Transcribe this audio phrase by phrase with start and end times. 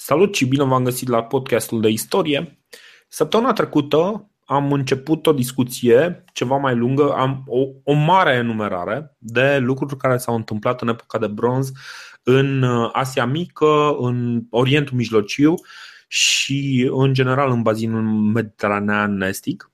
[0.00, 2.64] Salut și bine v-am găsit la podcastul de istorie.
[3.08, 9.58] Săptămâna trecută am început o discuție ceva mai lungă, am o, o mare enumerare de
[9.58, 11.72] lucruri care s-au întâmplat în epoca de bronz
[12.22, 15.54] în Asia Mică, în Orientul Mijlociu
[16.08, 19.70] și în general în bazinul mediteranean estic.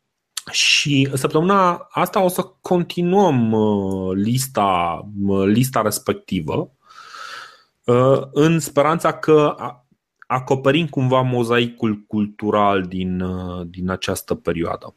[0.50, 6.70] Și săptămâna asta o să continuăm uh, lista, uh, lista respectivă
[7.84, 9.54] uh, în speranța că
[10.34, 13.22] acoperim cumva mozaicul cultural din,
[13.66, 14.94] din această perioadă.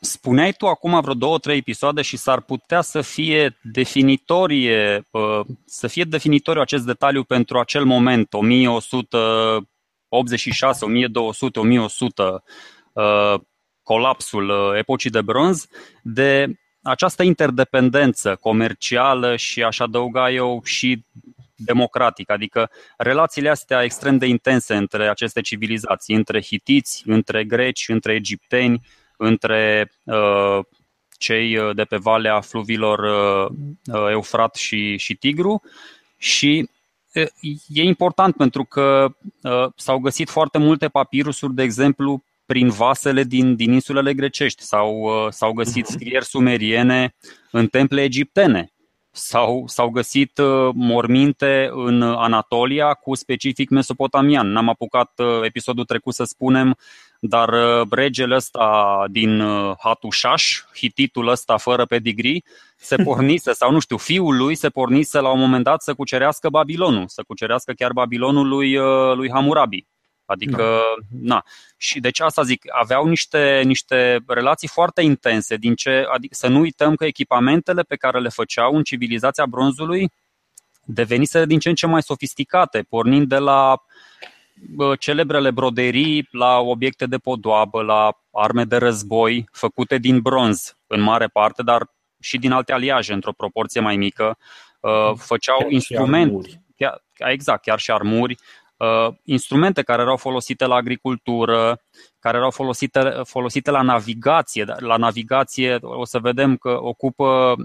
[0.00, 5.08] Spuneai tu acum vreo două, trei episoade și s-ar putea să fie definitorie,
[5.64, 12.42] să fie definitoriu acest detaliu pentru acel moment, 1186, 1200, 1100,
[13.82, 15.66] colapsul uh, epocii de bronz,
[16.02, 21.04] de această interdependență comercială și aș adăuga eu și
[21.64, 28.14] democratic, adică relațiile astea extrem de intense între aceste civilizații, între hitiți, între greci, între
[28.14, 28.80] egipteni,
[29.16, 30.58] între uh,
[31.18, 33.50] cei uh, de pe valea fluvilor uh,
[33.92, 35.62] uh, Eufrat și, și Tigru
[36.16, 36.68] și
[37.68, 43.56] e important pentru că uh, s-au găsit foarte multe papirusuri, de exemplu, prin vasele din,
[43.56, 44.62] din insulele grecești.
[44.62, 45.92] S-au, uh, s-au găsit mhm.
[45.92, 47.14] scrieri sumeriene
[47.50, 48.72] în temple egiptene.
[49.10, 54.46] S-au, s-au găsit uh, morminte în Anatolia cu specific mesopotamian.
[54.52, 56.76] N-am apucat uh, episodul trecut să spunem,
[57.20, 57.50] dar
[57.90, 59.42] regele ăsta din
[59.78, 62.42] Hatușaș, hititul ăsta fără pedigree,
[62.76, 66.48] se pornise, sau nu știu, fiul lui se pornise la un moment dat să cucerească
[66.48, 68.76] Babilonul, să cucerească chiar Babilonul lui,
[69.14, 69.86] lui Hammurabi.
[70.30, 71.34] Adică, da.
[71.34, 71.44] na.
[71.76, 76.58] Și deci asta zic, aveau niște, niște relații foarte intense, din ce, adică să nu
[76.58, 80.10] uităm că echipamentele pe care le făceau în civilizația bronzului
[80.84, 83.76] devenise din ce în ce mai sofisticate, pornind de la
[84.98, 91.26] celebrele broderii la obiecte de podoabă, la arme de război făcute din bronz în mare
[91.26, 91.90] parte, dar
[92.20, 94.38] și din alte aliaje într-o proporție mai mică.
[95.16, 98.59] Făceau chiar instrumente, chiar, exact, chiar și armuri, uh,
[99.24, 101.80] instrumente care erau folosite la agricultură,
[102.18, 104.64] care erau folosite, folosite la navigație.
[104.78, 107.56] La navigație o să vedem că ocupă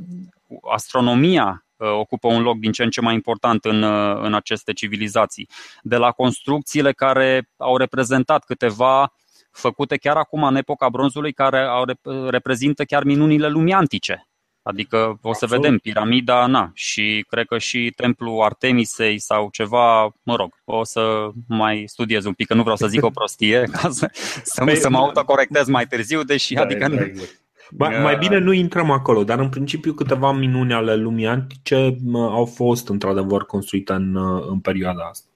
[0.71, 4.73] astronomia uh, ocupă un loc din ce în ce mai important în, uh, în aceste
[4.73, 5.49] civilizații.
[5.81, 9.13] De la construcțiile care au reprezentat câteva
[9.51, 11.85] făcute chiar acum în epoca bronzului, care au,
[12.29, 14.27] reprezintă chiar minunile lumii antice.
[14.67, 20.35] Adică o să vedem piramida, na, și cred că și templul Artemisei sau ceva, mă
[20.35, 23.89] rog, o să mai studiez un pic, că nu vreau să zic o prostie, ca
[23.89, 24.09] să,
[24.43, 27.01] să, păi, să mă autocorectez mai târziu, deși da, adică nu...
[27.01, 27.39] Exact.
[27.71, 32.45] Ba, mai bine nu intrăm acolo, dar în principiu câteva minuni ale lumii antice au
[32.45, 34.17] fost într-adevăr construite în,
[34.49, 35.27] în perioada asta.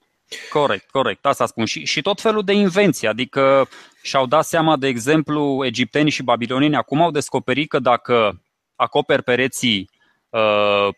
[0.49, 1.65] Corect, corect, asta spun.
[1.65, 3.67] Și, și tot felul de invenții, adică
[4.01, 8.41] și-au dat seama, de exemplu, egiptenii și babilonieni acum au descoperit că dacă
[8.79, 9.89] acoperi pereții
[10.29, 10.93] uh,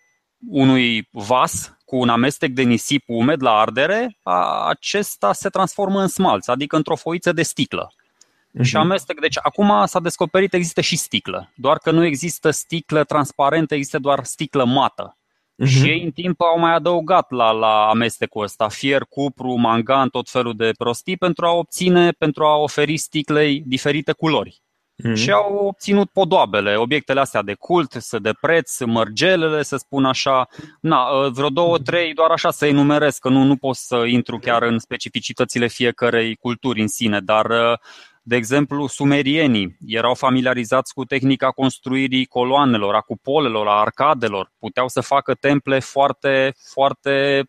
[0.50, 6.08] unui vas cu un amestec de nisip umed la ardere, a, acesta se transformă în
[6.08, 7.94] smalț, adică într-o foiță de sticlă.
[7.94, 8.64] Uh-huh.
[8.64, 13.74] Și amestec, deci acum s-a descoperit există și sticlă, doar că nu există sticlă transparentă,
[13.74, 15.18] există doar sticlă mată.
[15.18, 15.68] Uh-huh.
[15.68, 20.30] Și ei în timp au mai adăugat la, la amestecul ăsta fier, cupru, mangan, tot
[20.30, 24.62] felul de prostii pentru a obține, pentru a oferi sticlei diferite culori
[25.04, 25.16] mm-hmm.
[25.16, 30.48] și au obținut podoabele, obiectele astea de cult, de preț, mărgelele, să spun așa.
[30.80, 34.38] Na, ă, vreo două, trei, doar așa să enumerez, că nu, nu pot să intru
[34.38, 37.80] chiar în specificitățile fiecărei culturi în sine, dar ă,
[38.24, 44.52] de exemplu, sumerienii erau familiarizați cu tehnica construirii coloanelor, a cupolelor, a arcadelor.
[44.60, 47.46] Puteau să facă temple foarte, foarte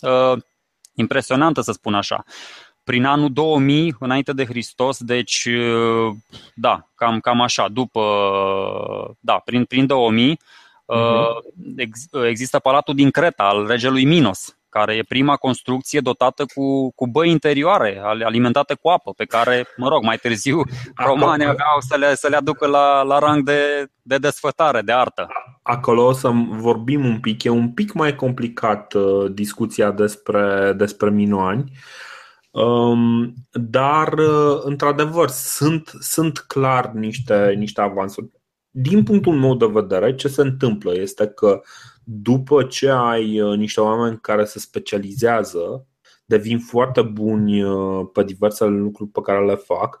[0.00, 0.42] uh,
[0.94, 2.24] impresionante, să spun așa
[2.86, 6.14] prin anul 2000 înainte de Hristos, deci uh,
[6.54, 8.02] da, cam, cam așa, după,
[9.20, 10.38] da, prin, prin 2000 uh-huh.
[10.86, 11.74] Mhm.
[11.76, 17.06] ex, există palatul din Creta al regelui Minos, care e prima construcție dotată cu, cu
[17.06, 20.62] băi interioare, alimentate cu apă, pe care, mă rog, mai târziu
[20.96, 25.28] romanii aveau să le, să le aducă la, la rang de, de desfătare, de artă.
[25.62, 31.10] Acolo o să vorbim un pic, e un pic mai complicat uh, discuția despre, despre
[31.10, 31.64] minoani.
[31.70, 32.05] Uh, Um,
[33.50, 38.30] dar, uh, într-adevăr, sunt, sunt clar niște, niște avansuri.
[38.70, 41.60] Din punctul meu de vedere, ce se întâmplă este că
[42.04, 45.86] după ce ai uh, niște oameni care se specializează,
[46.24, 50.00] devin foarte buni uh, pe diversele lucruri pe care le fac,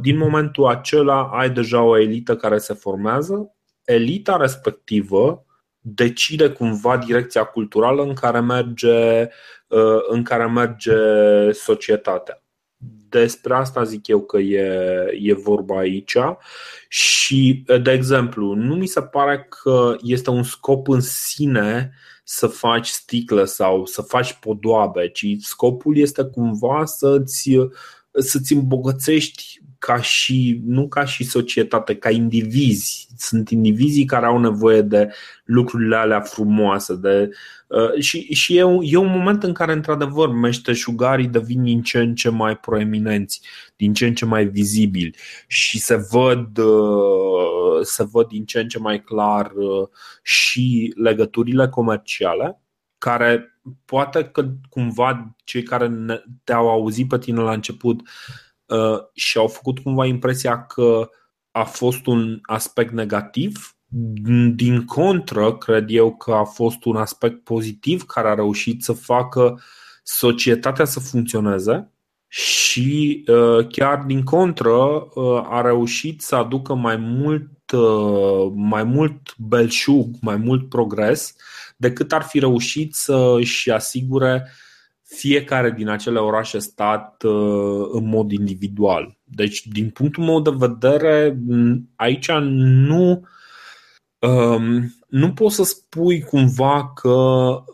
[0.00, 3.54] din momentul acela ai deja o elită care se formează.
[3.84, 5.44] Elita respectivă
[5.78, 9.28] decide cumva direcția culturală în care merge
[10.08, 10.92] în care merge
[11.52, 12.42] societatea.
[13.08, 14.64] Despre asta zic eu că e,
[15.20, 16.16] e vorba aici
[16.88, 21.92] și, de exemplu, nu mi se pare că este un scop în sine
[22.24, 27.58] să faci sticlă sau să faci podoabe, ci scopul este cumva să-ți,
[28.12, 33.08] să-ți îmbogățești ca și, nu ca și societate, ca indivizi.
[33.16, 35.12] Sunt indivizii care au nevoie de
[35.44, 36.96] lucrurile alea frumoase.
[36.96, 37.30] De,
[37.66, 41.98] uh, și și e, un, e un moment în care, într-adevăr, meșteșugarii devin din ce
[41.98, 43.40] în ce mai proeminenți,
[43.76, 48.68] din ce în ce mai vizibili și se văd, uh, se văd din ce în
[48.68, 49.88] ce mai clar uh,
[50.22, 52.60] și legăturile comerciale
[52.98, 55.90] care poate că cumva cei care
[56.44, 58.51] te-au auzit pe tine la început Uh,
[59.14, 61.08] și au făcut cumva impresia că
[61.50, 63.76] a fost un aspect negativ.
[64.54, 69.60] Din contră, cred eu că a fost un aspect pozitiv care a reușit să facă
[70.02, 71.92] societatea să funcționeze
[72.28, 77.50] și uh, chiar din contră uh, a reușit să aducă mai mult,
[78.54, 81.34] mai mult belșug, mai mult progres
[81.76, 84.50] decât ar fi reușit să își asigure
[85.14, 89.16] fiecare din acele orașe stat uh, în mod individual.
[89.24, 91.38] Deci, din punctul meu de vedere,
[91.96, 93.26] aici nu
[94.18, 97.10] um, nu poți să spui cumva că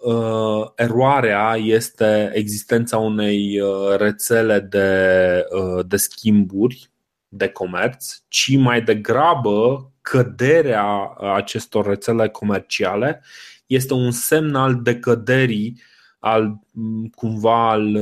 [0.02, 6.90] uh, eroarea este existența unei uh, rețele de, uh, de schimburi
[7.28, 13.22] de comerț, ci mai degrabă căderea acestor rețele comerciale
[13.66, 15.80] este un semn al decăderii
[16.18, 16.60] al
[17.14, 17.98] cumva al,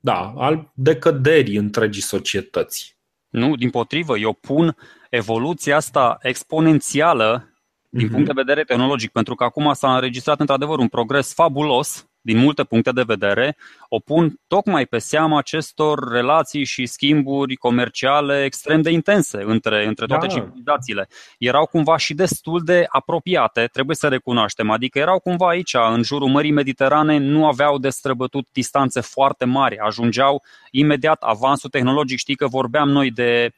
[0.00, 2.96] da, al decăderii întregii societăți.
[3.28, 4.76] Nu, din potrivă, eu pun
[5.10, 7.50] evoluția asta exponențială
[7.88, 8.10] din uh-huh.
[8.10, 12.64] punct de vedere tehnologic, pentru că acum s-a înregistrat într-adevăr un progres fabulos din multe
[12.64, 13.56] puncte de vedere,
[13.88, 20.06] o pun tocmai pe seama acestor relații și schimburi comerciale extrem de intense între, între
[20.06, 20.32] toate da.
[20.32, 21.08] civilizațiile.
[21.38, 26.28] Erau cumva și destul de apropiate, trebuie să recunoaștem, adică erau cumva aici, în jurul
[26.28, 32.18] Mării Mediterane, nu aveau de străbătut distanțe foarte mari, ajungeau imediat avansul tehnologic.
[32.18, 33.50] Știi că vorbeam noi de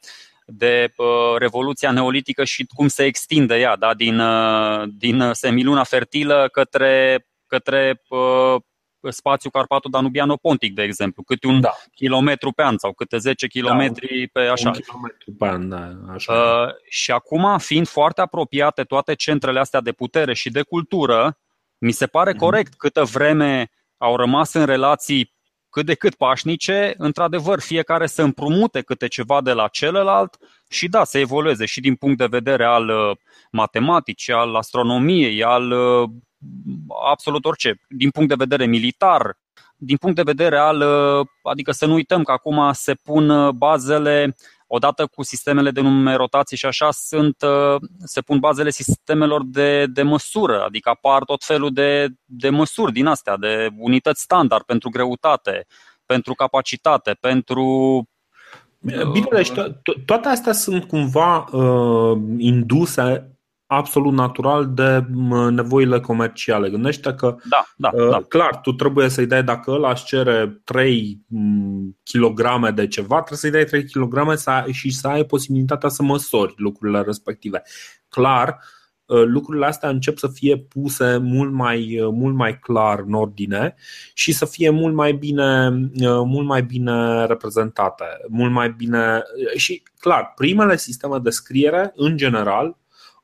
[0.51, 1.05] de uh,
[1.37, 3.93] revoluția neolitică și cum se extinde ea da?
[3.93, 8.55] din, uh, din semiluna fertilă către către uh,
[9.09, 11.73] spațiul Carpato-Danubiano-Pontic, de exemplu, câte un da.
[11.93, 14.69] kilometru pe an sau câte 10 kilometri da, pe așa.
[14.69, 16.33] Un kilometru pe an, da, așa.
[16.33, 21.37] Uh, și acum, fiind foarte apropiate toate centrele astea de putere și de cultură,
[21.77, 22.37] mi se pare mm-hmm.
[22.37, 25.37] corect câtă vreme au rămas în relații
[25.69, 30.37] cât de cât pașnice, într-adevăr, fiecare să împrumute câte ceva de la celălalt
[30.69, 33.17] și da, să evolueze și din punct de vedere al uh,
[33.51, 36.09] matematicii, al astronomiei, al uh,
[37.11, 39.37] absolut orice, din punct de vedere militar,
[39.75, 43.51] din punct de vedere al, uh, adică să nu uităm că acum se pun uh,
[43.51, 44.35] bazele
[44.67, 50.01] odată cu sistemele de numerotație și așa sunt, uh, se pun bazele sistemelor de, de
[50.01, 55.65] măsură, adică apar tot felul de, de măsuri din astea, de unități standard pentru greutate,
[56.05, 58.03] pentru capacitate, pentru
[58.81, 63.38] Bine, deci to- to- toate astea sunt cumva uh, induse
[63.71, 65.05] absolut natural de
[65.49, 66.69] nevoile comerciale.
[66.69, 68.21] Gândește că, da, da, uh, da.
[68.27, 71.25] clar, tu trebuie să-i dai, dacă ăla își cere 3
[72.03, 74.37] kg de ceva, trebuie să-i dai 3 kg
[74.71, 77.61] și să ai posibilitatea să măsori lucrurile respective.
[78.09, 78.59] Clar,
[79.05, 83.75] uh, lucrurile astea încep să fie puse mult mai, uh, mult mai clar în ordine
[84.13, 85.69] și să fie mult mai bine,
[86.25, 89.21] mult mai bine reprezentate, mult mai bine
[89.55, 92.78] și clar, primele sisteme de scriere în general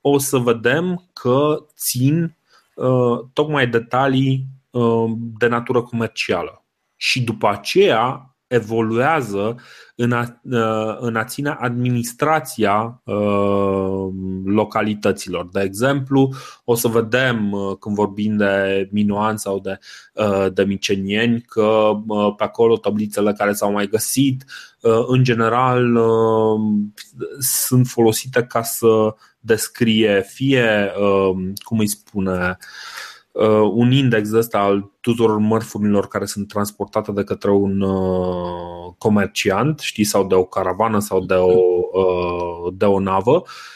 [0.08, 2.38] o să vedem că țin
[2.76, 6.66] uh, tocmai detalii uh, de natură comercială.
[6.96, 9.56] Și după aceea evoluează
[9.96, 14.08] în a, uh, în a ține administrația uh,
[14.46, 15.48] localităților.
[15.52, 16.34] De exemplu,
[16.64, 19.80] o să vedem uh, când vorbim de Minoan sau de,
[20.54, 21.92] de Micenieni că
[22.38, 24.46] pe acolo tablițele care s-au mai găsit
[25.08, 26.00] în general
[27.40, 30.92] sunt folosite ca să descrie fie,
[31.64, 32.56] cum îi spune, uh,
[33.74, 40.04] un index ăsta al tuturor mărfurilor care sunt transportate de către un uh, comerciant, știi,
[40.04, 41.54] sau de o caravană sau de o,
[42.00, 43.32] uh, de o navă.
[43.32, 43.75] uh,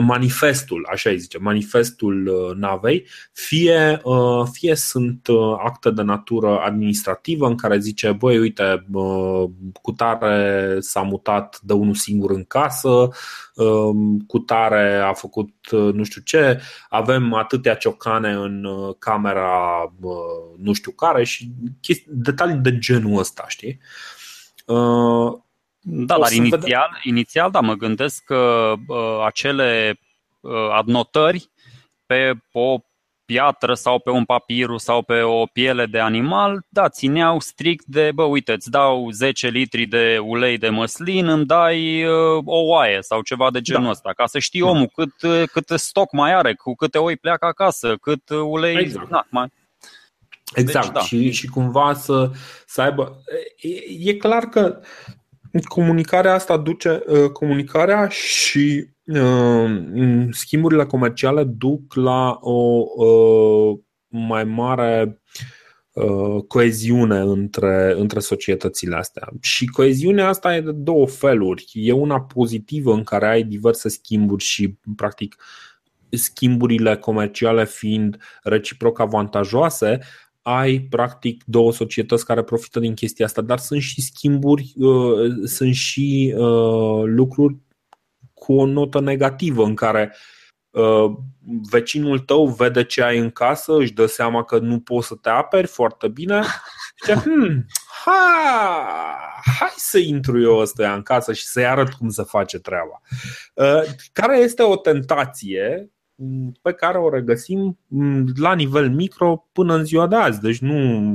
[0.00, 6.58] manifestul, așa îi zice, manifestul uh, navei, fie, uh, fie sunt uh, acte de natură
[6.58, 9.44] administrativă în care zice, băi, uite, uh,
[9.82, 13.08] cu tare s-a mutat de unul singur în casă,
[13.54, 13.94] uh,
[14.26, 20.56] cu tare a făcut uh, nu știu ce, avem atâtea ciocane în uh, camera uh,
[20.58, 21.50] nu știu care și
[21.80, 23.80] chesti, detalii de genul ăsta, știi?
[25.90, 27.00] Uh, da, dar inițial, vedem...
[27.02, 29.98] inițial, da, mă gândesc că uh, acele
[30.40, 31.50] uh, adnotări
[32.06, 32.78] pe o
[33.24, 38.10] piatră sau pe un papirus sau pe o piele de animal, da, țineau strict de,
[38.14, 42.98] bă, uite, îți dau 10 litri de ulei de măslin, îmi dai uh, o oaie
[43.00, 43.90] sau ceva de genul da.
[43.90, 44.66] ăsta, ca să știi da.
[44.66, 48.76] omul cât, uh, cât stoc mai are, cu câte oi pleacă acasă, cât ulei...
[48.76, 49.08] Exact.
[49.08, 49.52] Da, mai...
[50.54, 51.00] Exact, deci, da.
[51.00, 52.30] și, și cumva să,
[52.66, 53.22] să aibă...
[53.56, 54.80] E, e clar că
[55.62, 65.18] comunicarea asta duce, uh, comunicarea și uh, schimburile comerciale duc la o uh, mai mare
[66.48, 69.28] coeziune între, între societățile astea.
[69.40, 71.70] Și coeziunea asta e de două feluri.
[71.72, 75.36] E una pozitivă în care ai diverse schimburi și, practic,
[76.10, 79.98] schimburile comerciale fiind reciproc avantajoase,
[80.46, 85.74] ai practic două societăți care profită din chestia asta, dar sunt și schimburi, uh, sunt
[85.74, 87.56] și uh, lucruri
[88.34, 90.14] cu o notă negativă în care
[90.70, 91.12] uh,
[91.70, 95.28] vecinul tău vede ce ai în casă, își dă seama că nu poți să te
[95.28, 97.66] aperi foarte bine și zice, hmm,
[98.04, 103.00] ha, hai să intru eu ăsta în casă și să-i arăt cum se face treaba.
[104.12, 105.93] Care este o tentație
[106.62, 110.40] pe care o regăsim mm, la nivel micro până în ziua de azi.
[110.40, 111.10] Deci nu,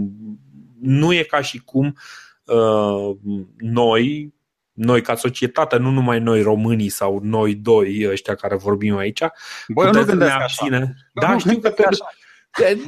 [0.82, 1.98] nu e ca și cum
[2.44, 3.15] uh,
[3.58, 4.34] noi,
[4.74, 9.22] noi ca societate, nu numai noi românii sau noi doi ăștia care vorbim aici,
[9.68, 10.94] Băi, eu nu gândesc așa.
[11.13, 11.84] Da, știu că te...
[11.84, 12.10] Așa.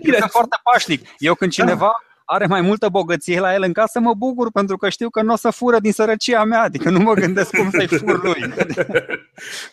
[0.01, 0.17] Bine.
[0.19, 1.07] E foarte pașnic.
[1.17, 1.63] Eu când da.
[1.63, 5.09] cineva da are mai multă bogăție la el în casă, mă bucur pentru că știu
[5.09, 8.23] că nu o să fură din sărăcia mea, adică nu mă gândesc cum să-i fur
[8.23, 8.39] lui.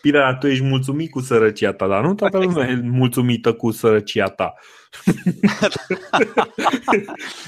[0.03, 3.71] Bine, dar tu ești mulțumit cu sărăcia ta, dar nu toată lumea e mulțumită cu
[3.71, 4.53] sărăcia ta.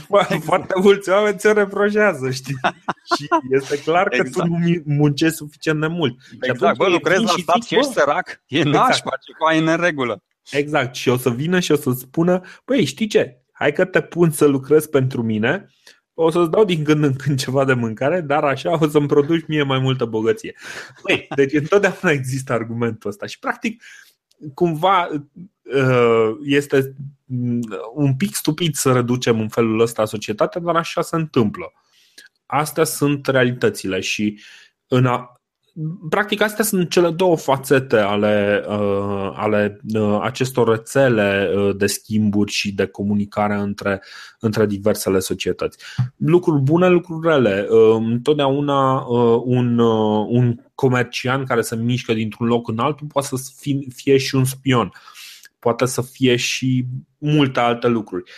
[0.43, 2.55] Foarte mulți oameni ți-o reproșează, știi?
[3.15, 4.47] Și este clar că exact.
[4.47, 6.17] tu nu muncești suficient de mult.
[6.41, 8.75] Exact, bă, lucrezi la stat și ești sărac, e exact.
[8.75, 10.23] nașpa, ce cu ai în regulă.
[10.51, 14.01] Exact, și o să vină și o să spună, băi, știi ce, hai că te
[14.01, 15.67] pun să lucrezi pentru mine,
[16.13, 19.47] o să-ți dau din când în când ceva de mâncare, dar așa o să-mi produci
[19.47, 20.55] mie mai multă bogăție.
[21.03, 23.83] Băi, deci întotdeauna există argumentul ăsta și practic
[24.53, 25.07] cumva
[25.61, 26.95] uh, este
[27.93, 31.73] un pic stupid să reducem în felul ăsta societatea, dar așa se întâmplă.
[32.45, 34.41] Astea sunt realitățile și
[34.87, 35.40] în a,
[36.09, 42.51] practic astea sunt cele două fațete ale, uh, ale uh, acestor rețele uh, de schimburi
[42.51, 44.01] și de comunicare între,
[44.39, 45.77] între diversele societăți.
[46.15, 47.67] Lucruri bune, lucruri rele.
[47.69, 53.27] Uh, întotdeauna uh, un, uh, un comerciant care se mișcă dintr-un loc în altul poate
[53.27, 54.91] să fie, fie și un spion,
[55.59, 56.85] poate să fie și
[57.17, 58.31] multe alte lucruri.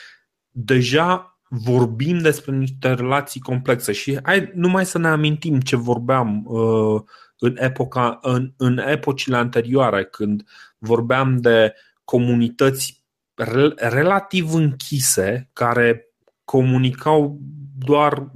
[0.51, 7.01] Deja vorbim despre niște relații complexe și hai numai să ne amintim ce vorbeam uh,
[7.37, 10.43] în, epoca, în, în epocile anterioare, când
[10.77, 16.07] vorbeam de comunități re, relativ închise care
[16.43, 17.39] comunicau
[17.77, 18.31] doar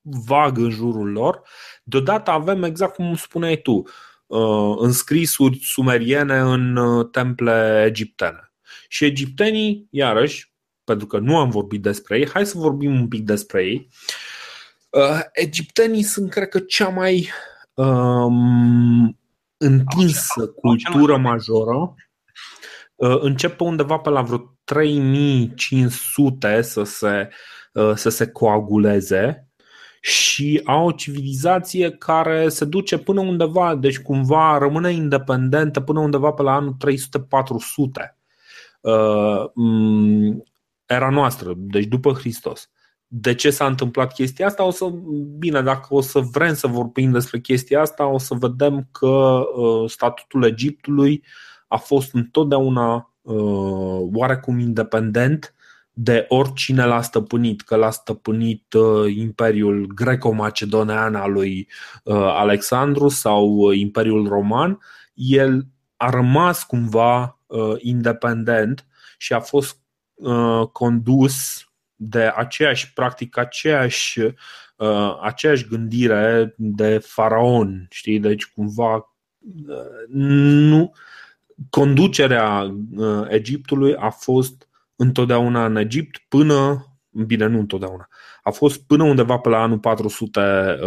[0.00, 1.42] vag în jurul lor,
[1.84, 3.82] deodată avem exact cum spuneai tu,
[4.26, 8.52] uh, înscrisuri sumeriene în uh, temple egiptene.
[8.88, 10.51] Și egiptenii, iarăși,
[10.84, 13.88] pentru că nu am vorbit despre ei, hai să vorbim un pic despre ei.
[14.90, 17.28] Uh, egiptenii sunt, cred că, cea mai
[17.74, 19.18] um,
[19.56, 21.94] întinsă cultură majoră.
[22.94, 27.28] Uh, începe undeva pe la vreo 3500 să se,
[27.72, 29.46] uh, să se coaguleze
[30.00, 36.30] și au o civilizație care se duce până undeva, deci cumva rămâne independentă până undeva
[36.30, 38.16] pe la anul 300-400
[38.80, 39.44] uh,
[40.86, 42.70] era noastră, deci după Hristos.
[43.06, 44.92] De ce s-a întâmplat chestia asta, o să,
[45.38, 49.90] bine, dacă o să vrem să vorbim despre chestia asta, o să vedem că uh,
[49.90, 51.24] statutul Egiptului
[51.68, 55.54] a fost întotdeauna uh, oarecum independent
[55.92, 61.68] de oricine l-a stăpânit, că l-a stăpânit uh, Imperiul Greco-Macedonean al lui
[62.04, 64.78] uh, Alexandru sau uh, Imperiul Roman,
[65.14, 68.86] el a rămas cumva uh, independent
[69.18, 69.81] și a fost
[70.22, 74.20] uh, condus de aceeași, practic, aceeași,
[74.76, 78.20] uh, aceeași gândire de faraon, știi?
[78.20, 79.14] Deci, cumva,
[80.08, 80.92] nu,
[81.70, 82.74] conducerea
[83.28, 88.08] Egiptului a fost întotdeauna în Egipt până, bine, nu întotdeauna,
[88.42, 90.78] a fost până undeva pe la anul 400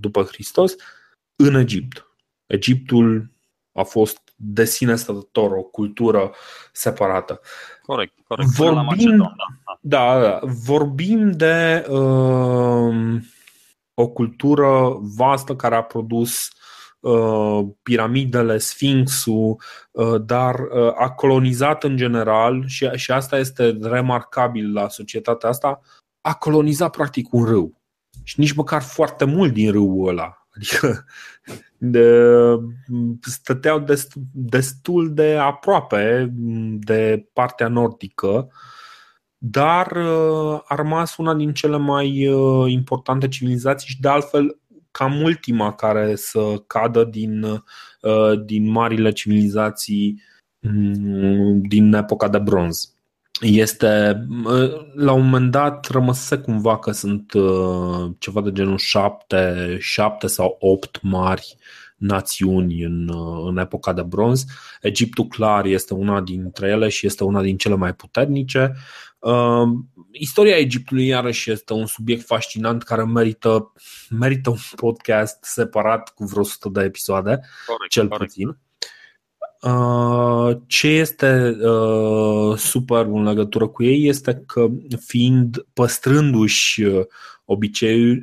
[0.00, 0.74] după Hristos
[1.36, 2.06] în Egipt.
[2.46, 3.30] Egiptul
[3.72, 6.30] a fost de sine stătător, o cultură
[6.72, 7.40] separată.
[7.82, 8.48] Corect, corect.
[8.48, 9.34] Vorbim, da.
[9.80, 13.16] da, da, vorbim de uh,
[13.94, 16.50] o cultură vastă care a produs
[17.00, 24.72] uh, piramidele, Sfinxul, uh, dar uh, a colonizat în general și, și asta este remarcabil
[24.72, 25.80] la societatea asta,
[26.20, 27.80] a colonizat practic un râu.
[28.22, 30.45] Și nici măcar foarte mult din râul ăla.
[30.56, 31.04] Adică
[31.78, 32.24] de,
[33.20, 33.84] stăteau
[34.32, 36.32] destul de aproape
[36.78, 38.48] de partea nordică,
[39.38, 44.58] dar uh, a rămas una din cele mai uh, importante civilizații și de altfel
[44.90, 50.22] cam ultima care să cadă din, uh, din marile civilizații
[50.60, 52.95] mm, din epoca de bronz.
[53.40, 54.26] Este,
[54.94, 57.32] la un moment dat rămăsese cumva că sunt
[58.18, 61.56] ceva de genul șapte, șapte sau opt mari
[61.96, 63.10] națiuni în,
[63.44, 64.44] în epoca de bronz.
[64.80, 68.74] Egiptul clar este una dintre ele și este una din cele mai puternice.
[69.18, 69.68] Uh,
[70.10, 73.72] istoria Egiptului iarăși este un subiect fascinant care merită,
[74.10, 78.32] merită un podcast separat cu vreo 100 de episoade, corect, cel corect.
[78.32, 78.58] puțin.
[79.60, 84.66] Uh, ce este uh, super în legătură cu ei este că
[85.06, 86.84] fiind păstrându-și
[87.44, 88.22] obiceiuri,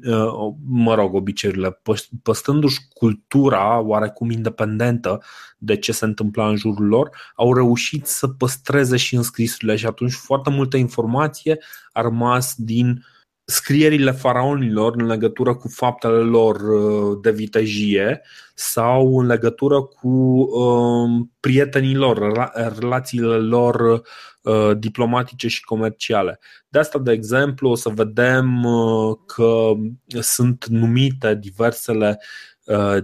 [0.68, 1.82] mă rog, obiceiurile,
[2.24, 5.22] păstrându-și cultura oarecum independentă
[5.58, 10.14] de ce se întâmpla în jurul lor, au reușit să păstreze și înscrisurile și atunci
[10.14, 11.60] foarte multă informație
[11.92, 13.06] a rămas din
[13.54, 18.22] scrierile faraonilor în legătură cu faptele lor uh, de vitejie
[18.54, 24.02] sau în legătură cu um, prietenii lor, relațiile lor
[24.42, 26.40] uh, diplomatice și comerciale.
[26.70, 29.72] De asta, de exemplu, o să vedem uh, că
[30.20, 32.20] sunt numite diversele,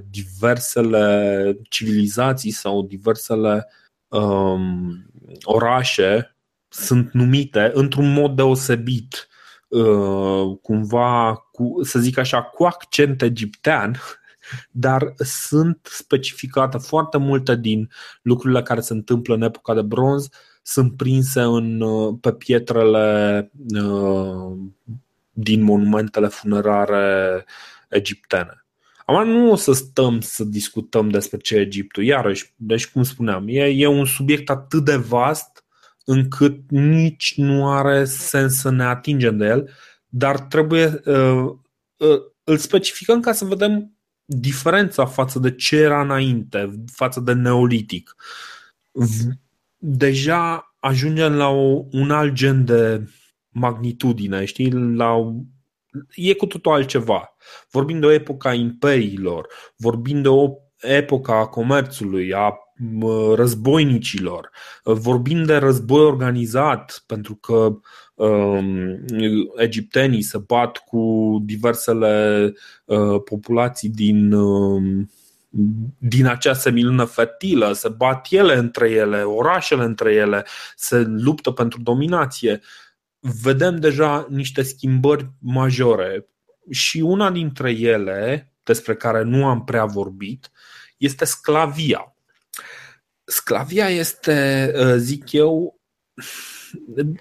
[0.09, 3.67] diversele civilizații sau diversele
[4.07, 5.05] um,
[5.43, 6.35] orașe
[6.67, 9.28] sunt numite într-un mod deosebit Uh,
[10.61, 13.95] cumva, cu, să zic așa, cu accent egiptean,
[14.71, 17.89] dar sunt specificate foarte multe din
[18.21, 20.29] lucrurile care se întâmplă în epoca de bronz
[20.69, 24.57] sunt prinse în, uh, pe pietrele uh,
[25.31, 27.45] din monumentele funerare
[27.87, 28.65] egiptene.
[29.05, 33.45] Acum nu o să stăm să discutăm despre ce e Egiptul, iarăși, deci cum spuneam,
[33.47, 35.63] e, e un subiect atât de vast
[36.09, 39.69] încât nici nu are sens să ne atingem de el,
[40.07, 41.49] dar trebuie uh,
[41.97, 43.93] uh, îl specificăm ca să vedem
[44.25, 48.15] diferența față de ce era înainte, față de neolitic.
[49.77, 53.09] Deja ajungem la o, un alt gen de
[53.49, 54.71] magnitudine, știi?
[54.71, 55.33] La o,
[56.15, 57.35] e cu totul altceva.
[57.71, 62.53] Vorbim de o epocă a imperiilor, vorbim de o epoca a comerțului, a
[63.35, 64.49] războinicilor.
[64.83, 67.79] Vorbim de război organizat, pentru că
[68.13, 69.05] um,
[69.57, 72.53] egiptenii se bat cu diversele
[72.85, 75.11] uh, populații din, um,
[75.97, 81.81] din acea semilună fertilă, se bat ele între ele, orașele între ele, se luptă pentru
[81.81, 82.61] dominație.
[83.41, 86.27] Vedem deja niște schimbări majore
[86.69, 90.51] și una dintre ele, despre care nu am prea vorbit,
[90.97, 92.13] este sclavia
[93.29, 95.79] sclavia este, uh, zic eu,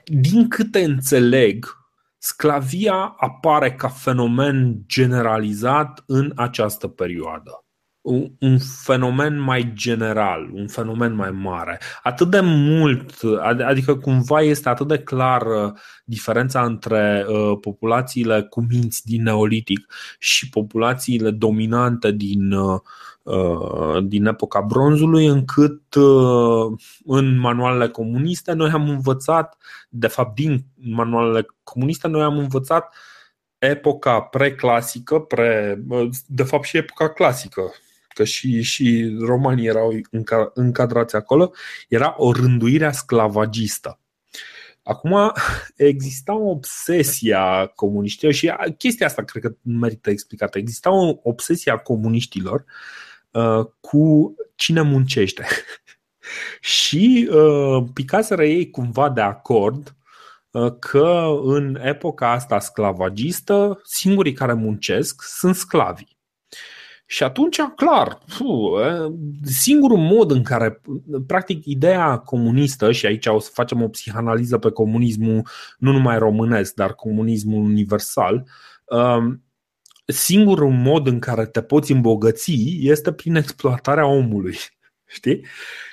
[0.05, 1.67] din câte înțeleg,
[2.19, 7.65] sclavia apare ca fenomen generalizat în această perioadă.
[8.39, 11.81] Un fenomen mai general, un fenomen mai mare.
[12.03, 13.21] Atât de mult,
[13.67, 19.87] adică cumva este atât de clară diferența între uh, populațiile cu minți din Neolitic
[20.19, 22.81] și populațiile dominante din uh,
[23.29, 29.57] Uh, din epoca bronzului, încât uh, în manualele comuniste noi am învățat,
[29.89, 32.95] de fapt din manualele comuniste noi am învățat
[33.59, 37.63] epoca preclasică, pre, uh, de fapt și epoca clasică,
[38.19, 39.93] că și, și romanii erau
[40.55, 41.53] încadrați acolo,
[41.89, 44.01] era o rânduire a sclavagistă.
[44.83, 45.33] Acum
[45.77, 50.59] exista o obsesie a comuniștilor și chestia asta cred că merită explicată.
[50.59, 52.65] Exista o obsesie a comuniștilor
[53.31, 55.47] Uh, cu cine muncește.
[56.61, 59.97] și uh, picaseră ei cumva de acord
[60.51, 66.18] uh, că în epoca asta sclavagistă, singurii care muncesc sunt sclavii.
[67.11, 68.77] Și atunci, clar, fu,
[69.43, 70.81] singurul mod în care,
[71.27, 76.75] practic, ideea comunistă, și aici o să facem o psihanaliză pe comunismul nu numai românesc,
[76.75, 78.47] dar comunismul universal,
[78.85, 79.45] um,
[80.05, 84.57] singurul mod în care te poți îmbogăți este prin exploatarea omului.
[85.17, 85.47] Știi?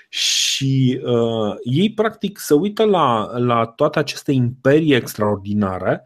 [0.09, 6.03] Și uh, ei, practic, se uită la, la toate aceste imperii extraordinare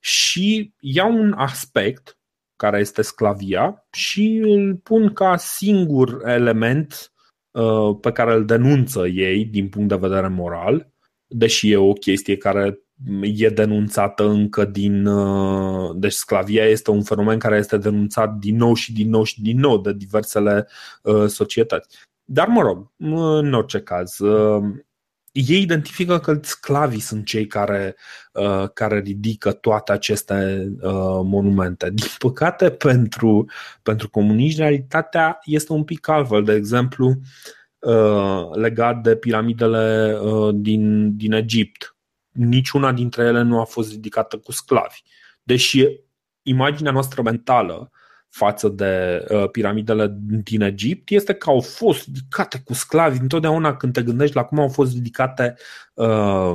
[0.00, 2.15] și iau un aspect
[2.56, 7.12] care este sclavia și îl pun ca singur element
[7.50, 10.90] uh, pe care îl denunță ei din punct de vedere moral,
[11.26, 12.80] deși e o chestie care
[13.20, 15.06] e denunțată încă din.
[15.06, 19.42] Uh, deci, sclavia este un fenomen care este denunțat din nou și din nou și
[19.42, 20.68] din nou de diversele
[21.02, 21.98] uh, societăți.
[22.24, 22.92] Dar, mă rog,
[23.38, 24.16] în orice caz,
[25.36, 27.96] ei identifică că sclavii sunt cei care,
[28.32, 31.90] uh, care ridică toate aceste uh, monumente.
[31.90, 33.46] Din păcate, pentru,
[33.82, 36.44] pentru comuniști, realitatea este un pic altfel.
[36.44, 37.14] De exemplu,
[37.78, 41.96] uh, legat de piramidele uh, din, din Egipt.
[42.30, 45.02] Niciuna dintre ele nu a fost ridicată cu sclavi.
[45.42, 45.86] Deși
[46.42, 47.90] imaginea noastră mentală
[48.36, 53.20] față de uh, piramidele din Egipt este că au fost ridicate cu sclavi.
[53.20, 55.54] Întotdeauna când te gândești la cum au fost ridicate
[55.94, 56.54] uh,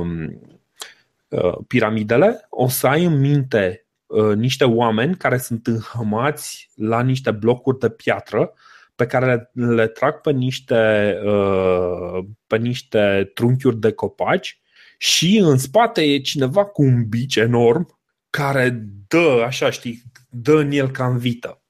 [1.28, 7.30] uh, piramidele, o să ai în minte uh, niște oameni care sunt înhămați la niște
[7.30, 8.52] blocuri de piatră
[8.94, 14.60] pe care le, le trag pe niște, uh, pe niște trunchiuri de copaci
[14.98, 17.98] și în spate e cineva cu un bici enorm
[18.30, 21.61] care dă, așa știi, dă în el ca în vită.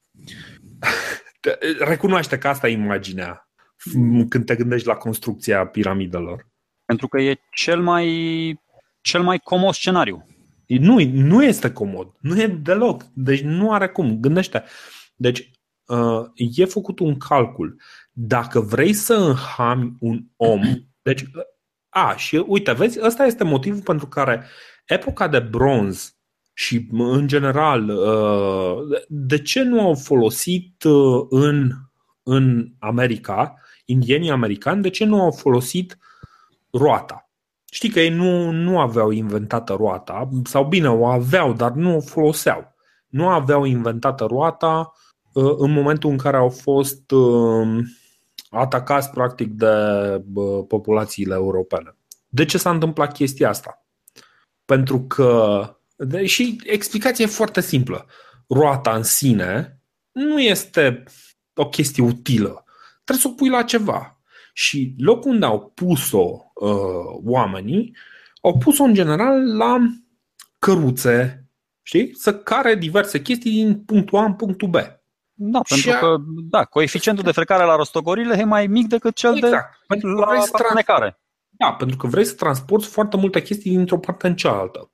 [1.79, 3.47] Recunoaște că asta e imaginea
[4.29, 6.47] când te gândești la construcția piramidelor.
[6.85, 8.59] Pentru că e cel mai,
[9.01, 10.27] cel mai comod scenariu.
[10.67, 12.11] Nu, nu este comod.
[12.19, 13.03] Nu e deloc.
[13.13, 14.19] Deci nu are cum.
[14.19, 14.63] Gândește.
[15.15, 15.51] Deci
[15.85, 17.81] uh, e făcut un calcul.
[18.11, 20.61] Dacă vrei să înhami un om,
[21.01, 21.23] deci
[21.89, 24.45] a, și uite, vezi, ăsta este motivul pentru care
[24.85, 26.12] epoca de bronz
[26.53, 31.71] și în general, uh, de ce nu au folosit uh, în,
[32.23, 33.53] în America,
[33.85, 35.97] indienii americani, de ce nu au folosit
[36.71, 37.29] roata?
[37.71, 41.99] Știi că ei nu, nu aveau inventată roata, sau bine, o aveau, dar nu o
[41.99, 42.73] foloseau.
[43.07, 44.93] Nu aveau inventată roata
[45.33, 47.11] uh, în momentul în care au fost
[48.49, 49.75] atacați practic de
[50.67, 51.95] populațiile europene.
[52.29, 53.85] De ce s-a întâmplat chestia asta?
[54.65, 55.67] Pentru că
[56.25, 58.05] și explicația e foarte simplă.
[58.47, 59.79] Roata în sine
[60.11, 61.03] nu este
[61.53, 62.63] o chestie utilă.
[63.03, 64.17] Trebuie să o pui la ceva.
[64.53, 67.95] Și locul unde au pus-o uh, oamenii,
[68.41, 69.77] au pus-o în general la
[70.59, 71.47] căruțe,
[71.81, 72.15] știi?
[72.15, 74.75] Să care diverse chestii din punctul A în punctul B.
[75.33, 76.09] Da, și pentru a...
[76.09, 80.13] că da, coeficientul de frecare la rostogorile e mai mic decât cel exact, de pentru
[80.13, 80.51] la trans...
[81.49, 84.91] Da, pentru că vrei să transporti foarte multe chestii dintr-o parte în cealaltă.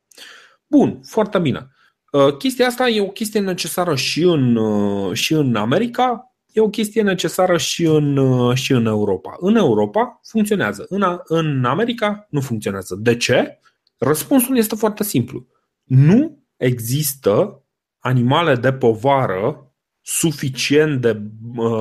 [0.70, 1.68] Bun, foarte bine.
[2.12, 6.70] Uh, chestia asta e o chestie necesară și în, uh, și în America, e o
[6.70, 9.36] chestie necesară și în, uh, și în Europa.
[9.40, 12.96] În Europa funcționează, în, în America nu funcționează.
[13.00, 13.60] De ce?
[13.98, 15.48] Răspunsul este foarte simplu.
[15.84, 17.64] Nu există
[18.00, 21.14] animale de povară suficient de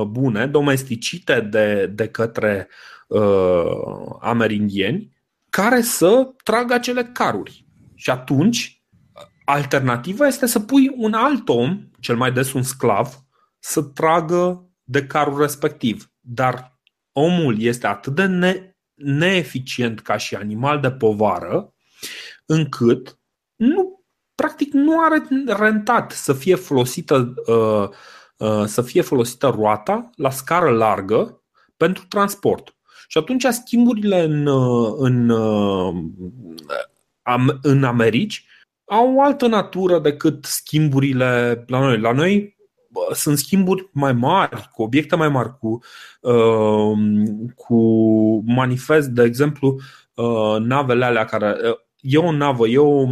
[0.07, 2.67] bune, domesticite de, de către
[3.07, 5.17] uh, amerindieni,
[5.49, 7.65] care să tragă acele caruri.
[7.95, 8.78] Și atunci
[9.51, 13.25] Alternativa este să pui un alt om, cel mai des un sclav,
[13.59, 16.11] să tragă de carul respectiv.
[16.19, 16.79] Dar
[17.11, 21.73] omul este atât de ne- neeficient ca și animal de povară,
[22.45, 23.19] încât
[23.55, 27.89] nu, practic nu are rentat să fie folosită, uh,
[28.37, 31.43] uh, să fie folosită roata la scară largă
[31.77, 32.75] pentru transport.
[33.07, 35.95] Și atunci schimburile în, uh, în, uh,
[37.61, 38.48] în Americi
[38.89, 41.99] au o altă natură decât schimburile la noi.
[41.99, 42.57] La noi
[43.13, 45.79] sunt schimburi mai mari, cu obiecte mai mari, cu,
[46.21, 46.97] uh,
[47.55, 47.81] cu
[48.45, 49.79] manifest, de exemplu,
[50.13, 51.55] uh, navele alea care.
[51.69, 53.07] Uh, e o navă, e o,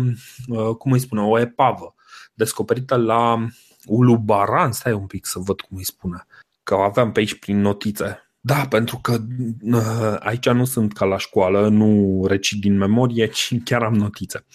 [0.47, 1.95] uh, cum îi spune, o epavă
[2.33, 3.45] descoperită la
[3.85, 4.71] Ulubaran.
[4.71, 6.25] Stai un pic să văd cum îi spune.
[6.63, 8.21] Că o aveam pe aici prin notițe.
[8.39, 9.17] Da, pentru că
[9.61, 14.45] uh, aici nu sunt ca la școală, nu recit din memorie, ci chiar am notițe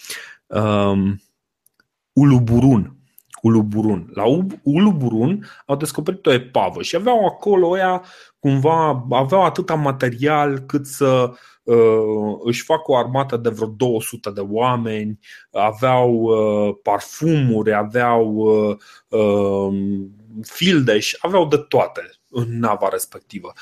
[0.61, 1.21] um,
[2.13, 2.97] Uluburun.
[3.41, 4.11] Uluburun.
[4.13, 4.23] La
[4.63, 8.03] Uluburun au descoperit o epavă și aveau acolo ea
[8.39, 11.31] cumva aveau atâta material cât să
[11.63, 15.19] uh, își facă o armată de vreo 200 de oameni,
[15.51, 19.73] aveau uh, parfumuri, aveau uh, uh,
[20.41, 23.53] fildeș, aveau de toate în nava respectivă.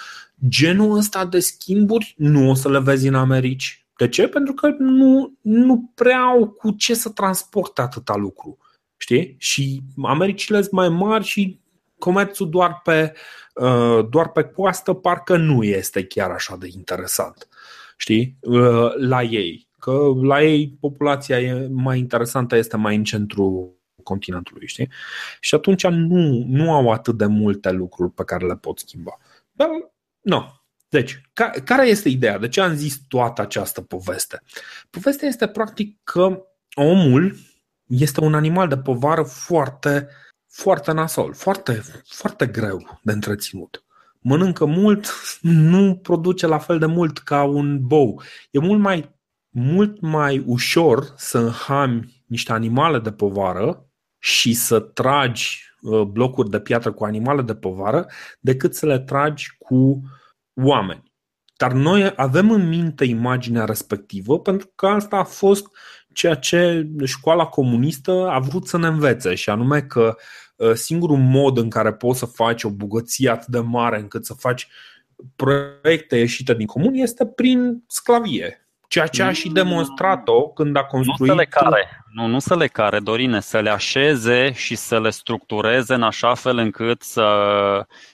[0.47, 3.80] Genul ăsta de schimburi nu o să le vezi în Americi.
[4.01, 4.27] De ce?
[4.27, 8.57] Pentru că nu, nu prea au cu ce să transporte atâta lucru.
[8.97, 9.35] Știi?
[9.39, 11.59] Și Americile sunt mai mari și
[11.99, 13.13] comerțul doar pe,
[13.55, 17.47] uh, doar pe coastă parcă nu este chiar așa de interesant.
[17.97, 18.37] Știi?
[18.39, 19.67] Uh, la ei.
[19.79, 24.89] Că la ei populația e mai interesantă este mai în centru continentului, știi?
[25.39, 29.17] Și atunci nu, nu au atât de multe lucruri pe care le pot schimba.
[29.51, 29.69] Dar,
[30.21, 30.60] nu.
[30.91, 32.37] Deci, ca, care este ideea?
[32.37, 34.41] De ce am zis toată această poveste?
[34.89, 37.35] Povestea este practic că omul
[37.87, 40.07] este un animal de povară foarte,
[40.49, 43.83] foarte nasol, foarte, foarte greu de întreținut.
[44.19, 45.07] Mănâncă mult,
[45.41, 48.21] nu produce la fel de mult ca un bou.
[48.51, 49.15] E mult mai,
[49.49, 53.85] mult mai ușor să înhami niște animale de povară
[54.19, 58.05] și să tragi uh, blocuri de piatră cu animale de povară
[58.39, 60.01] decât să le tragi cu
[60.53, 61.11] oameni.
[61.57, 65.65] Dar noi avem în minte imaginea respectivă pentru că asta a fost
[66.13, 70.15] ceea ce școala comunistă a vrut să ne învețe și anume că
[70.55, 74.33] uh, singurul mod în care poți să faci o bogăție atât de mare încât să
[74.33, 74.67] faci
[75.35, 78.65] proiecte ieșite din comun este prin sclavie.
[78.87, 81.19] Ceea ce a și demonstrat-o când a construit...
[81.19, 84.99] Nu să le care, nu, nu să le care, Dorine, să le așeze și să
[84.99, 87.25] le structureze în așa fel încât să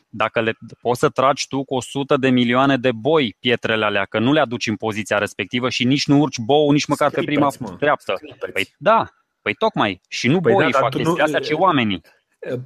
[0.09, 4.19] dacă le, poți să tragi tu cu 100 de milioane de boi pietrele alea, că
[4.19, 7.47] nu le aduci în poziția respectivă și nici nu urci bou nici măcar Scripeți, pe
[7.57, 7.77] prima mă.
[7.79, 8.13] dreaptă.
[8.15, 8.51] Scripeți.
[8.51, 9.09] Păi da,
[9.41, 10.01] păi tocmai.
[10.09, 11.23] Și nu păi boii da, fac chestia nu...
[11.23, 12.01] astea, ci oamenii.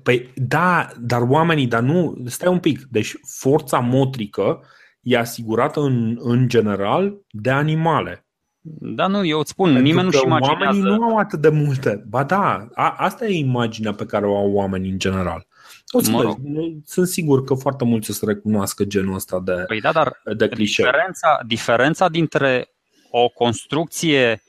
[0.03, 4.63] Păi da, dar oamenii, dar nu, stai un pic, deci forța motrică
[5.01, 8.25] e asigurată în, în general de animale.
[8.79, 10.63] Da, nu, eu îți spun, Pentru nimeni nu-și imaginează.
[10.63, 12.03] Oamenii nu au atât de multe.
[12.07, 15.47] Ba da, a, asta e imaginea pe care o au oamenii în general.
[15.91, 16.37] O să mă rog.
[16.85, 20.47] Sunt sigur că foarte mulți o să recunoască genul ăsta de, păi da, dar de
[20.47, 20.85] clișeu.
[20.85, 22.69] Diferența, diferența dintre
[23.09, 24.43] o construcție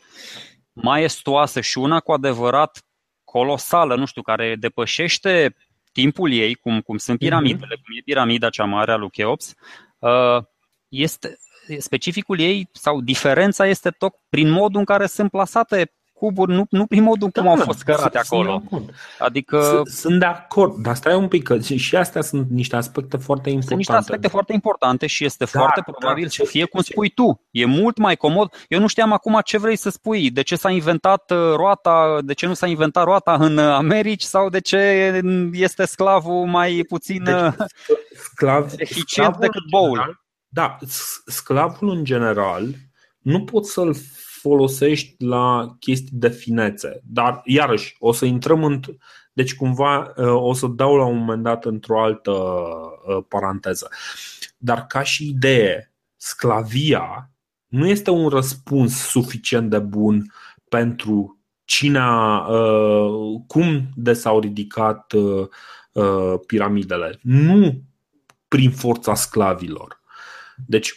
[0.73, 2.85] maestoasă și una cu adevărat
[3.25, 5.57] colosală, nu știu, care depășește
[5.93, 7.29] timpul ei, cum, cum sunt mhm.
[7.29, 7.83] piramidele, mm-hmm.
[7.85, 9.55] cum e piramida cea mare a lui Cheops,
[9.99, 10.45] uh,
[10.89, 11.39] este,
[11.79, 16.87] specificul ei sau diferența este tot prin modul în care sunt plasate cuburi, nu, nu
[16.87, 18.63] prin modul cum da, au fost cărate acolo.
[18.69, 19.83] Sunt adică...
[19.85, 23.67] Sunt de acord, dar stai un pic, că și astea sunt niște aspecte foarte importante.
[23.67, 26.81] Sunt niște aspecte foarte importante și este da, foarte da, probabil da, să fie cum
[26.81, 27.41] spui tu.
[27.51, 28.53] E mult mai comod.
[28.69, 32.33] Eu nu știam acum ce vrei să spui, de ce s-a inventat uh, roata, de
[32.33, 35.21] ce nu s-a inventat roata în Americi sau de ce
[35.53, 37.53] este sclavul mai puțin deci, uh,
[38.33, 40.21] sclav, eficient decât boul.
[40.49, 40.77] Da,
[41.27, 42.65] sclavul în general
[43.19, 43.97] nu pot să-l
[44.43, 47.01] folosești la chestii de finețe.
[47.05, 48.81] Dar, iarăși, o să intrăm în.
[49.33, 53.89] Deci, cumva, uh, o să dau la un moment dat într-o altă uh, paranteză.
[54.57, 57.31] Dar, ca și idee, sclavia
[57.67, 60.33] nu este un răspuns suficient de bun
[60.69, 65.13] pentru cine a, uh, cum de s-au ridicat
[66.47, 67.19] piramidele.
[67.23, 67.83] Nu
[68.49, 70.01] prin forța sclavilor.
[70.67, 70.95] Deci,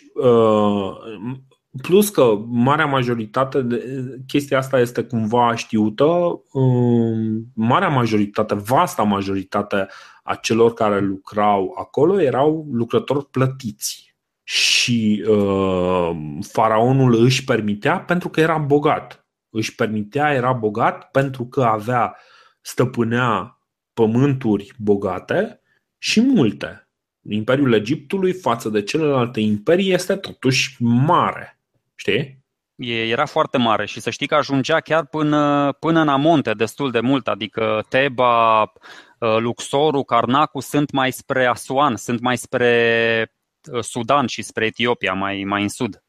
[1.81, 3.83] Plus că marea majoritate, de,
[4.27, 6.05] chestia asta este cumva știută,
[6.51, 9.87] um, marea majoritate, vasta majoritate
[10.23, 14.15] a celor care lucrau acolo erau lucrători plătiți.
[14.43, 16.11] Și uh,
[16.41, 19.25] faraonul își permitea pentru că era bogat.
[19.49, 22.15] Își permitea, era bogat pentru că avea,
[22.61, 23.59] stăpânea
[23.93, 25.61] pământuri bogate
[25.97, 26.89] și multe.
[27.29, 31.55] Imperiul Egiptului față de celelalte imperii este totuși mare
[31.95, 32.43] Știi?
[32.87, 36.99] Era foarte mare și să știi că ajungea chiar până, până în amonte destul de
[36.99, 43.33] mult, adică Teba, uh, Luxorul, Karnacu sunt mai spre Asuan, sunt mai spre
[43.71, 46.03] uh, Sudan și spre Etiopia, mai, mai în sud.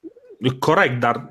[0.59, 1.31] Corect, dar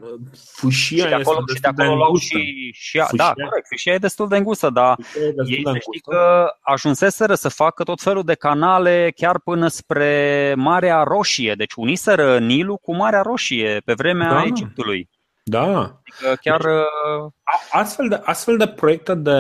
[0.51, 3.09] fâșia și de acolo, este și de acolo luau și, și fâșia.
[3.11, 4.97] Da, corect, fâșia e destul de îngustă, dar
[5.45, 11.03] ei să știi că ajunseseră să facă tot felul de canale chiar până spre Marea
[11.03, 14.43] Roșie, deci uniseră Nilul cu Marea Roșie pe vremea da.
[14.43, 15.09] Egiptului.
[15.43, 15.67] Da.
[15.67, 16.61] Adică chiar...
[16.61, 17.31] Deci, uh,
[17.71, 19.39] astfel, de, astfel de proiecte de,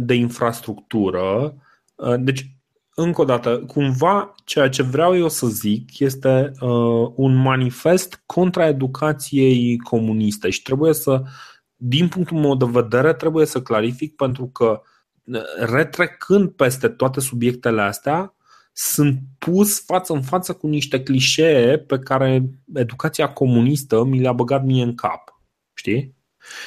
[0.00, 1.54] de infrastructură,
[1.94, 2.46] uh, deci
[2.94, 8.68] încă o dată, cumva ceea ce vreau eu să zic este uh, un manifest contra
[8.68, 11.22] educației comuniste și trebuie să,
[11.76, 14.82] din punctul meu de vedere, trebuie să clarific pentru că
[15.24, 18.34] uh, retrecând peste toate subiectele astea,
[18.72, 24.64] sunt pus față în față cu niște clișee pe care educația comunistă mi le-a băgat
[24.64, 25.40] mie în cap.
[25.74, 26.13] Știi?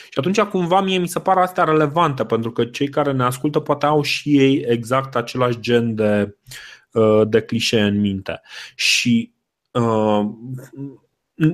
[0.09, 3.59] Și atunci cumva mie mi se pare astea relevante, pentru că cei care ne ascultă
[3.59, 6.37] poate au și ei exact același gen de,
[6.91, 8.41] uh, de clișee în minte.
[8.75, 9.33] Și
[9.71, 10.25] uh,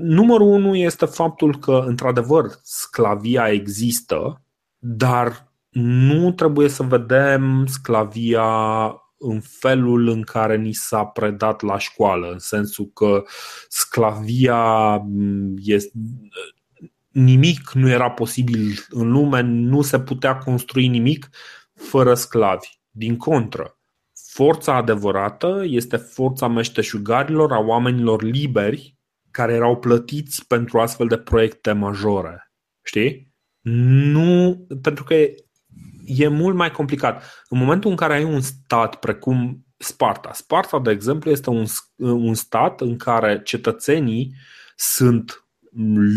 [0.01, 4.41] numărul unu este faptul că, într-adevăr, sclavia există,
[4.77, 8.51] dar nu trebuie să vedem sclavia
[9.17, 13.23] în felul în care ni s-a predat la școală, în sensul că
[13.67, 15.91] sclavia mm, este,
[17.13, 21.29] nimic nu era posibil în lume, nu se putea construi nimic
[21.73, 22.67] fără sclavi.
[22.89, 23.77] Din contră,
[24.31, 28.97] forța adevărată este forța meșteșugarilor, a oamenilor liberi
[29.31, 32.51] care erau plătiți pentru astfel de proiecte majore.
[32.83, 33.33] Știi?
[34.11, 35.13] Nu, pentru că
[36.05, 37.43] e mult mai complicat.
[37.49, 41.65] În momentul în care ai un stat precum Sparta, Sparta, de exemplu, este un,
[41.97, 44.35] un stat în care cetățenii
[44.75, 45.42] sunt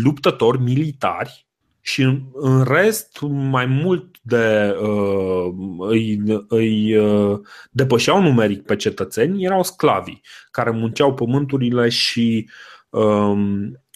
[0.03, 1.47] luptători militari
[1.81, 2.01] și
[2.33, 7.39] în rest mai mult de uh, îi, îi uh,
[7.71, 12.49] depășeau numeric pe cetățeni erau sclavii care munceau pământurile și,
[12.89, 13.37] uh,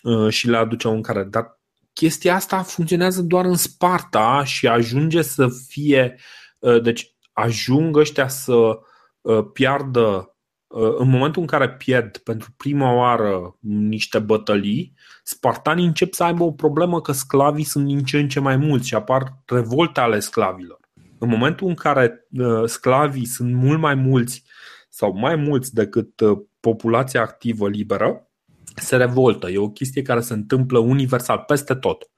[0.04, 1.24] uh, și le aduceau în care.
[1.24, 1.60] Dar
[1.94, 6.16] chestia asta funcționează doar în Sparta și ajunge să fie.
[6.60, 8.80] Uh, deci ajung ăștia să
[9.22, 10.31] uh, piardă uh,
[10.74, 16.52] în momentul în care pierd pentru prima oară niște bătălii, spartanii încep să aibă o
[16.52, 20.80] problemă că sclavii sunt din ce în ce mai mulți și apar revolte ale sclavilor.
[21.20, 22.28] În momentul în care
[22.66, 24.44] sclavii sunt mult mai mulți
[24.90, 26.22] sau mai mulți decât
[26.60, 28.32] populația activă liberă,
[28.76, 29.50] se revoltă.
[29.50, 32.10] E o chestie care se întâmplă universal, peste tot.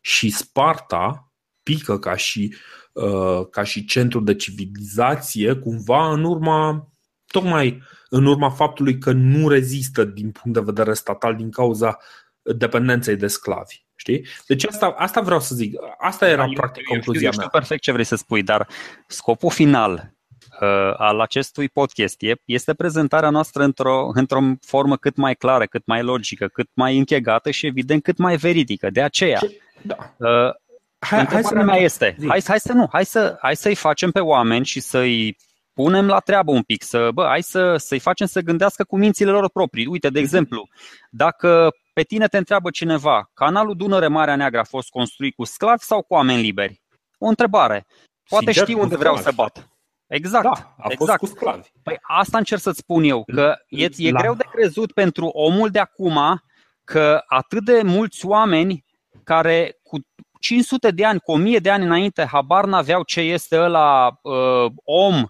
[0.00, 2.54] Și Sparta pică ca și,
[2.92, 6.88] uh, ca și centru de civilizație, cumva în urma,
[7.26, 11.98] tocmai în urma faptului că nu rezistă din punct de vedere statal din cauza
[12.42, 13.84] dependenței de sclavi.
[13.96, 14.26] Știi?
[14.46, 15.74] Deci asta, asta vreau să zic.
[15.98, 17.50] Asta era da, practic eu, concluzia eu știu, mea.
[17.52, 18.68] Eu știu perfect ce vrei să spui, dar
[19.06, 20.16] scopul final
[20.60, 26.02] Uh, al acestui podcast este prezentarea noastră într-o, într-o formă cât mai clară, cât mai
[26.02, 28.90] logică, cât mai închegată și evident cât mai veridică.
[28.90, 29.40] De aceea,
[29.82, 29.96] da.
[30.16, 30.54] uh,
[30.98, 34.20] hai, hai să mea este, hai, hai să nu, hai, să, hai să-i facem pe
[34.20, 35.36] oameni și să-i
[35.76, 39.30] punem la treabă un pic, să, bă, hai să, să-i facem să gândească cu mințile
[39.30, 39.86] lor proprii.
[39.86, 40.68] Uite, de exemplu,
[41.10, 45.82] dacă pe tine te întreabă cineva, canalul Dunăre Marea Neagră a fost construit cu sclavi
[45.82, 46.82] sau cu oameni liberi?
[47.18, 47.86] O întrebare.
[48.28, 49.68] Poate Sincer, știu unde vreau să bat.
[50.06, 50.44] Exact.
[50.44, 50.98] Da, a exact.
[50.98, 51.68] fost cu sclavi.
[51.82, 54.20] Păi asta încerc să-ți spun eu, că e, e La...
[54.20, 56.42] greu de crezut pentru omul de acum
[56.84, 58.84] că atât de mulți oameni
[59.24, 59.98] care cu
[60.40, 65.22] 500 de ani, cu 1000 de ani înainte, habar n-aveau ce este ăla uh, om,
[65.22, 65.28] uh,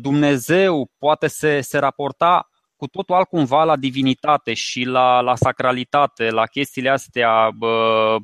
[0.00, 6.46] Dumnezeu, poate se, se raporta cu totul altcumva la divinitate și la, la sacralitate, la
[6.46, 8.16] chestiile astea uh,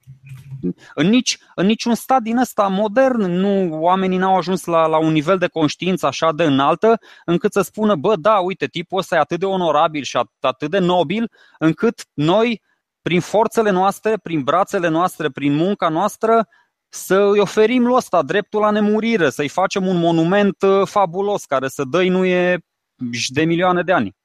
[0.95, 5.13] în, nici, în niciun stat din ăsta modern nu, oamenii n-au ajuns la, la un
[5.13, 9.19] nivel de conștiință așa de înaltă încât să spună, bă, da, uite, tipul ăsta e
[9.19, 12.63] atât de onorabil și atât de nobil încât noi,
[13.03, 16.49] prin forțele noastre, prin brațele noastre, prin munca noastră,
[16.89, 21.69] să îi oferim lui ăsta dreptul la nemurire, să-i facem un monument uh, fabulos care
[21.69, 22.65] să dăinuie
[23.29, 24.17] de milioane de ani.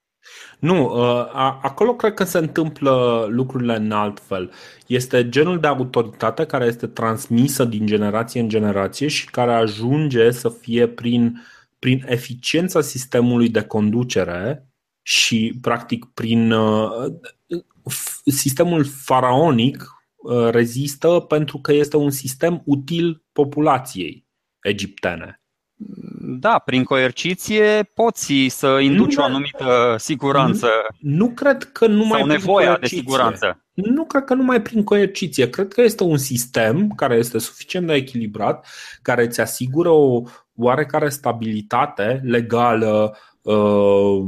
[0.60, 1.28] Nu, uh,
[1.62, 4.52] acolo cred că se întâmplă lucrurile în alt fel.
[4.88, 10.50] Este genul de autoritate care este transmisă din generație în generație și care ajunge să
[10.50, 11.42] fie prin,
[11.80, 14.68] prin eficiența sistemului de conducere
[15.02, 17.14] și, practic, prin uh,
[18.26, 24.28] sistemul faraonic Uh, rezistă pentru că este un sistem util populației
[24.62, 25.41] egiptene.
[26.40, 30.68] Da, prin coerciție poți să induci nu, o anumită siguranță.
[31.00, 33.64] Nu, nu cred că numai sau nevoia de siguranță.
[33.74, 35.50] Nu cred că numai prin coerciție.
[35.50, 38.68] Cred că este un sistem care este suficient de echilibrat,
[39.02, 40.22] care îți asigură o
[40.56, 44.24] oarecare stabilitate legală, uh,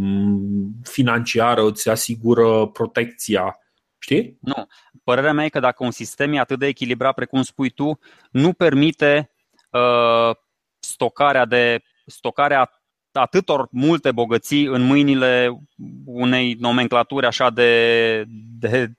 [0.84, 3.58] financiară, îți asigură protecția.
[4.00, 4.38] Știi?
[4.42, 4.68] Nu.
[5.04, 8.00] Părerea mea e că dacă un sistem e atât de echilibrat precum spui tu,
[8.32, 9.32] nu permite
[9.70, 10.36] uh,
[10.80, 12.70] stocarea de stocarea
[13.12, 15.60] atâtor multe bogății în mâinile
[16.06, 18.24] unei nomenclaturi așa de,
[18.60, 18.92] de,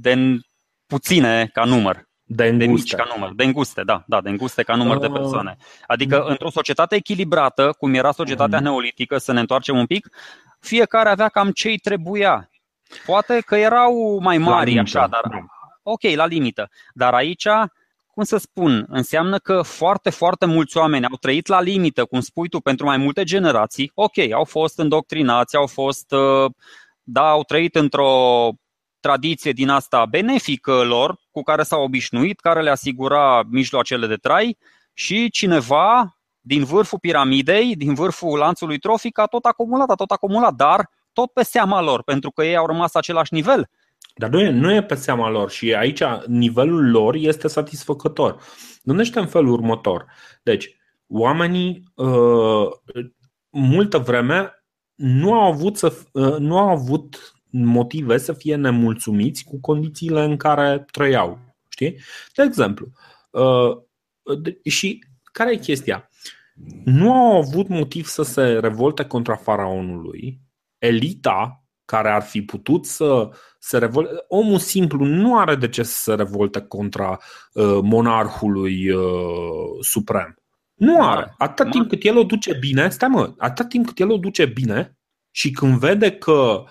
[0.00, 0.38] de
[0.86, 2.10] puține ca număr.
[2.24, 5.06] De, de mici ca număr, de înguste, da, da, de înguste ca număr uh, de
[5.06, 5.12] ah.
[5.12, 5.56] persoane.
[5.86, 10.08] Adică într-o societate echilibrată, cum era societatea uh, neolitică, să ne întoarcem un pic,
[10.60, 12.50] fiecare avea cam ce-i trebuia.
[13.06, 15.44] Poate că erau mai mari așa, dar
[15.82, 16.68] ok, la limită.
[16.94, 17.46] Dar aici
[18.14, 22.48] cum să spun, înseamnă că foarte, foarte mulți oameni au trăit la limită, cum spui
[22.48, 23.90] tu, pentru mai multe generații.
[23.94, 26.50] Ok, au fost îndoctrinați, au fost, uh,
[27.02, 28.48] da, au trăit într-o
[29.00, 34.58] tradiție din asta benefică lor, cu care s-au obișnuit, care le asigura mijloacele de trai
[34.92, 40.54] și cineva din vârful piramidei, din vârful lanțului trofic a tot acumulat, a tot acumulat,
[40.54, 43.68] dar tot pe seama lor, pentru că ei au rămas același nivel.
[44.14, 48.40] Dar nu e, nu e pe seama lor și aici nivelul lor este satisfăcător.
[48.82, 50.06] Gândește în felul următor.
[50.42, 52.66] Deci, oamenii uh,
[53.50, 59.60] multă vreme nu au avut, să, uh, nu au avut motive să fie nemulțumiți cu
[59.60, 61.38] condițiile în care trăiau.
[61.68, 61.98] Știi?
[62.34, 62.86] De exemplu,
[63.30, 63.76] uh,
[64.64, 66.08] și care e chestia?
[66.84, 70.40] Nu au avut motiv să se revolte contra faraonului.
[70.78, 71.61] Elita
[71.92, 73.28] care ar fi putut să
[73.58, 74.10] se revolte.
[74.28, 77.18] Omul simplu nu are de ce să se revolte contra
[77.52, 79.02] uh, monarhului uh,
[79.80, 80.36] suprem.
[80.74, 81.34] Nu are.
[81.38, 84.44] Atât timp cât el o duce bine, stai mă, atât timp cât el o duce
[84.44, 84.98] bine
[85.30, 86.68] și când vede că uh,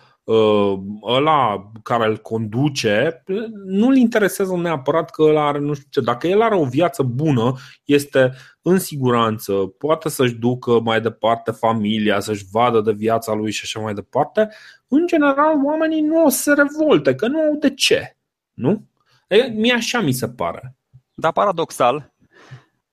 [1.03, 3.23] ăla care îl conduce,
[3.65, 6.01] nu-l interesează neapărat că ăla are nu știu ce.
[6.01, 7.53] Dacă el are o viață bună,
[7.85, 13.61] este în siguranță, poate să-și ducă mai departe familia, să-și vadă de viața lui și
[13.63, 14.49] așa mai departe,
[14.87, 18.17] în general oamenii nu o să se revolte, că nu au de ce.
[18.53, 18.87] Nu?
[19.27, 20.75] E, mie așa mi se pare.
[21.13, 22.10] Dar paradoxal,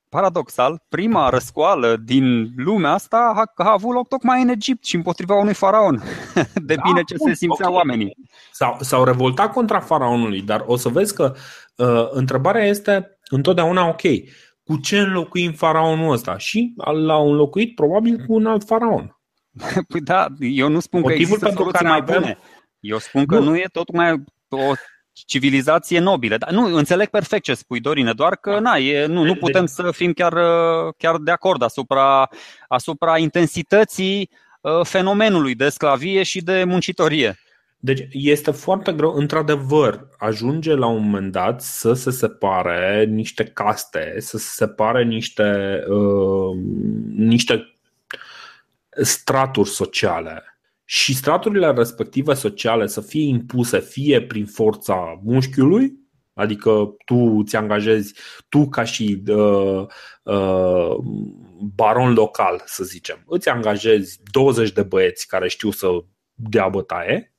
[0.08, 5.34] paradoxal, prima răscoală din lumea asta a, a avut loc tocmai în Egipt și împotriva
[5.34, 6.02] unui faraon.
[6.68, 7.82] De da, bine ce bun, se simțeau okay.
[7.82, 8.16] oamenii.
[8.52, 11.34] S-au, s-au revoltat contra faraonului, dar o să vezi că
[11.76, 14.02] uh, întrebarea este întotdeauna ok.
[14.64, 16.38] Cu ce înlocuim faraonul ăsta?
[16.38, 19.18] Și l-au înlocuit probabil cu un alt faraon.
[19.88, 22.20] Păi da, eu nu spun Motivul că există pentru care mai avem...
[22.20, 22.38] bune.
[22.80, 24.72] Eu spun că nu, nu e tocmai o
[25.26, 26.36] civilizație nobilă.
[26.36, 29.90] Dar nu, înțeleg perfect ce spui, Dorine, doar că na, e, nu, nu putem să
[29.90, 30.34] fim chiar,
[30.96, 32.28] chiar de acord asupra,
[32.68, 37.38] asupra intensității uh, fenomenului de sclavie și de muncitorie.
[37.80, 44.14] Deci este foarte greu, într-adevăr, ajunge la un moment dat să se separe niște caste,
[44.18, 46.56] să se separe niște, uh,
[47.16, 47.74] niște
[48.90, 50.57] straturi sociale
[50.90, 55.92] și straturile respective sociale să fie impuse fie prin forța mușchiului,
[56.34, 58.14] adică tu ți angajezi,
[58.48, 59.86] tu ca și uh,
[60.22, 60.96] uh,
[61.74, 65.88] baron local, să zicem, îți angajezi 20 de băieți care știu să
[66.34, 67.34] dea bătaie,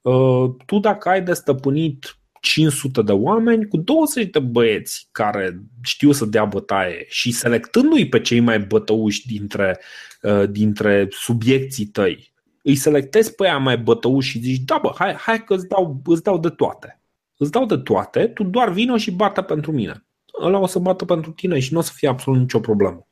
[0.00, 6.12] uh, tu dacă ai de stăpânit 500 de oameni cu 20 de băieți care știu
[6.12, 9.80] să dea bătaie și selectându-i pe cei mai bătăuși dintre,
[10.22, 15.12] uh, dintre subiecții tăi, îi selectezi pe aia mai bătăuși și zici, da bă, hai,
[15.12, 17.00] hai că îți dau, îți dau de toate.
[17.36, 20.04] Îți dau de toate, tu doar vină și bată pentru mine.
[20.42, 23.06] Ăla o să bată pentru tine și nu o să fie absolut nicio problemă.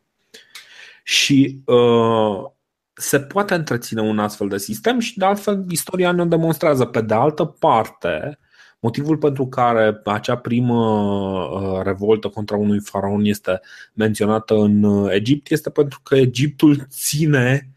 [1.05, 2.45] Și uh,
[2.93, 6.85] se poate întreține un astfel de sistem și de altfel istoria ne demonstrează.
[6.85, 8.39] Pe de altă parte,
[8.81, 13.61] Motivul pentru care acea primă uh, revoltă contra unui faraon este
[13.93, 17.76] menționată în uh, Egipt este pentru că Egiptul ține uh,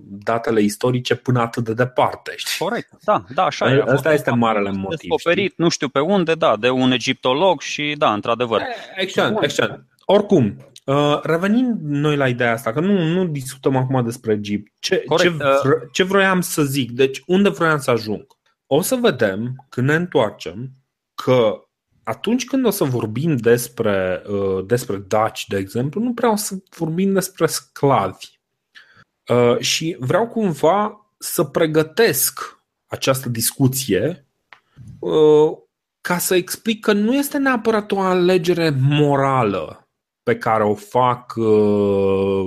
[0.00, 2.32] datele istorice până atât de departe.
[2.36, 2.66] Știi?
[2.66, 3.84] Corect, da, da, așa e.
[3.86, 5.10] Asta este marele motiv.
[5.10, 5.64] Descoperit, știi?
[5.64, 8.62] nu știu pe unde, da, de un egiptolog și da, într-adevăr.
[8.96, 9.84] Excelent, excelent.
[10.04, 14.72] Oricum, Uh, revenind noi la ideea asta, că nu, nu discutăm acum despre Egipt.
[14.78, 16.90] Ce, ce, vre, ce vroiam să zic?
[16.90, 18.26] Deci, unde vroiam să ajung?
[18.66, 20.70] o să vedem când ne întoarcem
[21.14, 21.60] că
[22.02, 27.12] atunci când o să vorbim despre, uh, despre daci, de exemplu, nu vreau să vorbim
[27.12, 28.35] despre sclavi.
[29.28, 34.26] Uh, și vreau cumva să pregătesc această discuție
[34.98, 35.52] uh,
[36.00, 39.88] ca să explic că nu este neapărat o alegere morală
[40.22, 41.34] pe care o fac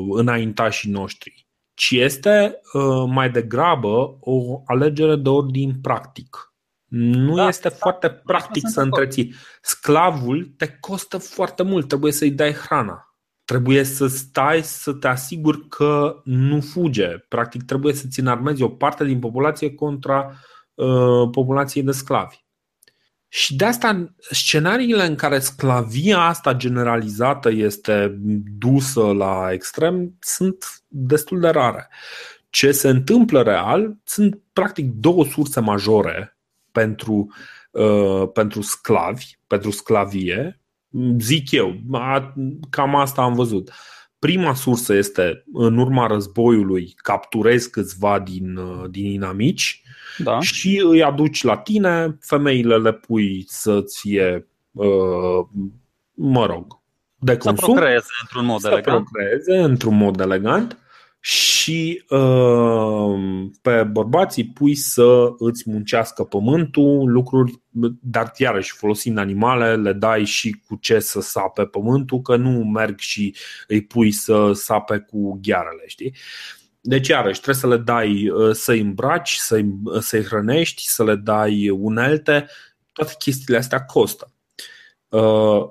[0.09, 1.49] înaintașii noștri
[1.79, 6.53] ci este uh, mai degrabă o alegere de ordin practic.
[6.89, 9.33] Nu da, este da, foarte da, practic să întreții.
[9.61, 13.08] Sclavul te costă foarte mult, trebuie să-i dai hrana.
[13.49, 17.07] Trebuie să stai să te asiguri că nu fuge.
[17.07, 20.33] Practic trebuie să-ți înarmezi o parte din populație contra
[20.73, 22.35] uh, populației de sclavi.
[23.27, 28.17] Și de asta scenariile în care sclavia asta generalizată este
[28.57, 31.89] dusă la extrem sunt destul de rare.
[32.49, 36.37] Ce se întâmplă real sunt practic două surse majore
[36.71, 37.33] pentru,
[37.71, 40.59] uh, pentru sclavi, pentru sclavie,
[41.19, 41.75] zic eu,
[42.69, 43.71] cam asta am văzut.
[44.19, 49.83] prima sursă este în urma războiului capturezi câțiva din, uh, din inamici
[50.17, 50.39] da.
[50.39, 55.47] și îi aduci la tine, femeile le pui să-ți fie, uh,
[56.13, 56.79] mă rog,
[57.19, 57.55] de consum.
[57.55, 59.03] Să procreeze într-un mod să elegant.
[59.03, 60.77] procreeze într-un mod elegant
[61.19, 67.61] și uh, pe bărbații pui să îți muncească pământul, lucruri,
[68.01, 72.99] dar iarăși folosind animale, le dai și cu ce să sape pământul, că nu merg
[72.99, 73.35] și
[73.67, 76.15] îi pui să sape cu ghearele, știi?
[76.81, 79.65] Deci, iarăși, trebuie să le dai uh, să-i îmbraci, să-i,
[79.99, 82.47] să-i hrănești, să le dai unelte,
[82.91, 84.33] toate chestiile astea costă.
[85.07, 85.61] Uh,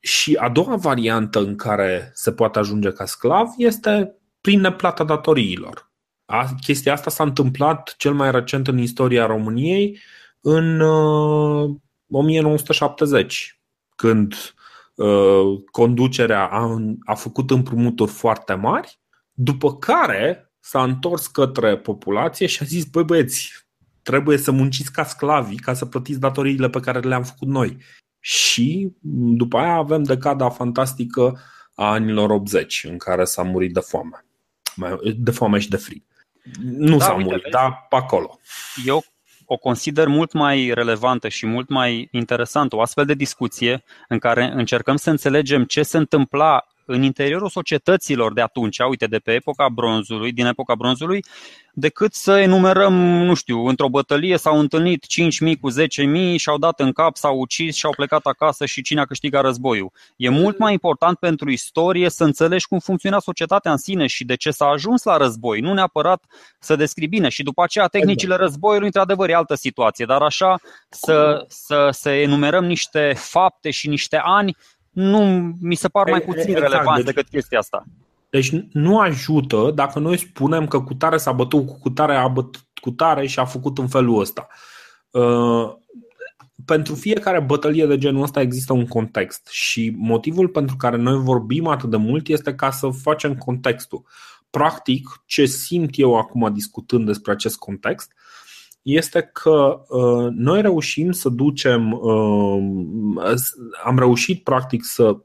[0.00, 5.92] și a doua variantă în care se poate ajunge ca sclav este prin neplata datoriilor.
[6.24, 9.98] A, chestia asta s-a întâmplat cel mai recent în istoria României
[10.40, 11.70] în uh,
[12.10, 13.60] 1970,
[13.96, 14.34] când
[14.94, 18.98] uh, conducerea a, a făcut împrumuturi foarte mari,
[19.32, 23.66] după care s-a întors către populație și a zis, băi băieți,
[24.02, 27.76] trebuie să munciți ca sclavi ca să plătiți datoriile pe care le-am făcut noi.
[28.20, 28.92] Și
[29.36, 31.40] după aia avem decada fantastică
[31.74, 34.24] a anilor 80, în care s-a murit de foame
[35.16, 36.02] de foame și de frig.
[36.62, 38.38] Nu da, s-au murit, vezi, dar pe acolo.
[38.84, 39.04] Eu
[39.46, 44.44] o consider mult mai relevantă și mult mai interesantă o astfel de discuție în care
[44.54, 49.68] încercăm să înțelegem ce se întâmpla în interiorul societăților de atunci, uite, de pe epoca
[49.68, 51.24] bronzului, din epoca bronzului,
[51.74, 55.04] decât să enumerăm, nu știu, într-o bătălie s-au întâlnit
[55.46, 59.00] 5.000 cu 10.000 și-au dat în cap, s-au ucis și au plecat acasă și cine
[59.00, 59.92] a câștigat războiul.
[60.16, 64.34] E mult mai important pentru istorie să înțelegi cum funcționa societatea în sine și de
[64.34, 66.24] ce s-a ajuns la război, nu neapărat
[66.58, 67.28] să descrii bine.
[67.28, 72.64] Și după aceea tehnicile războiului, într-adevăr, e altă situație, dar așa să, să, să enumerăm
[72.64, 74.56] niște fapte și niște ani
[74.94, 77.84] nu mi se par mai puțin exact, relevanți deci, decât chestia asta.
[78.30, 82.90] Deci nu ajută dacă noi spunem că cutare s-a bătut cu cutare, a bătut cu
[82.90, 84.46] tare și a făcut în felul ăsta.
[85.10, 85.72] Uh,
[86.64, 91.66] pentru fiecare bătălie de genul ăsta există un context și motivul pentru care noi vorbim
[91.66, 94.02] atât de mult este ca să facem contextul.
[94.50, 98.12] Practic, ce simt eu acum discutând despre acest context
[98.84, 102.62] este că uh, noi reușim să ducem, uh,
[103.84, 105.16] am reușit practic să,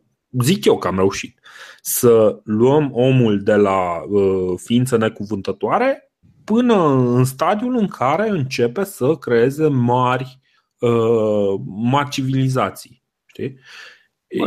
[0.42, 1.40] zic eu că am reușit,
[1.82, 6.12] să luăm omul de la uh, ființă necuvântătoare
[6.44, 10.40] până în stadiul în care începe să creeze mari,
[10.80, 13.04] uh, mari civilizații.
[13.26, 13.60] Știi?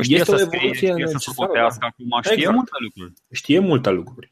[0.00, 2.54] știe este să o evoluție scrie, știe să acum, știe exact.
[2.54, 3.12] multe lucruri.
[3.30, 4.28] Știe multe lucruri.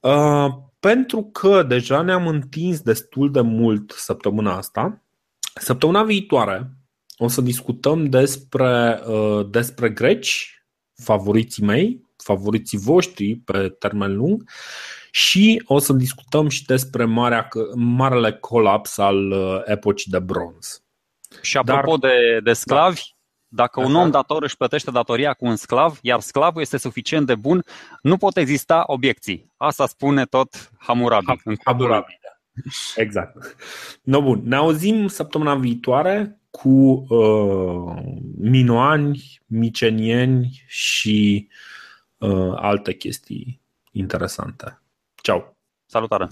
[0.00, 0.46] Uh,
[0.82, 5.02] pentru că deja ne-am întins destul de mult săptămâna asta,
[5.54, 6.70] săptămâna viitoare
[7.16, 10.64] o să discutăm despre, uh, despre greci,
[11.02, 14.50] favoriții mei, favoriții voștri pe termen lung
[15.10, 20.82] și o să discutăm și despre marea, marele colaps al uh, epocii de bronz.
[21.40, 23.02] Și apropo Dar, de, de sclavi,
[23.52, 23.62] da.
[23.62, 27.34] Dacă un om dator își plătește datoria cu un sclav, iar sclavul este suficient de
[27.34, 27.64] bun,
[28.02, 29.52] nu pot exista obiecții.
[29.56, 31.26] Asta spune tot Hammurabi.
[31.64, 32.32] Hammurabi, da.
[32.96, 33.56] Exact.
[34.02, 34.40] No, bun.
[34.44, 36.68] Ne auzim săptămâna viitoare cu
[37.08, 38.02] uh,
[38.38, 41.48] minoani, micenieni și
[42.18, 44.80] uh, alte chestii interesante.
[45.22, 45.56] Ciao!
[45.86, 46.28] Salutare!